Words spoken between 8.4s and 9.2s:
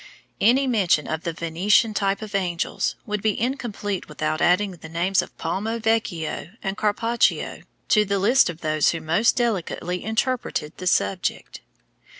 of those who